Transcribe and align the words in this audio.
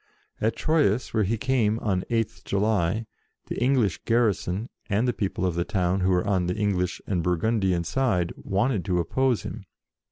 At 0.39 0.55
Troyes, 0.55 1.13
where 1.13 1.25
he 1.25 1.37
came 1.37 1.77
on 1.77 2.01
8th 2.09 2.43
July, 2.43 3.05
the 3.49 3.61
English 3.63 3.99
garrison, 4.03 4.67
and 4.89 5.07
the 5.07 5.13
people 5.13 5.45
of 5.45 5.53
the 5.53 5.63
town 5.63 5.99
who 5.99 6.09
were 6.09 6.25
on 6.25 6.47
the 6.47 6.55
English 6.55 6.99
and 7.05 7.21
Bur 7.21 7.37
gundian 7.37 7.85
side, 7.85 8.33
wanted 8.35 8.83
to 8.85 8.97
oppose 8.97 9.43
him. 9.43 9.63